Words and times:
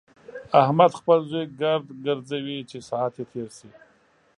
احمد 0.61 0.91
خپل 0.99 1.19
زوی 1.31 1.45
ګرد 1.61 1.87
ګرځوي 2.05 2.57
چې 2.69 2.77
ساعت 2.89 3.13
يې 3.19 3.25
تېر 3.31 3.49
شي. 3.57 3.69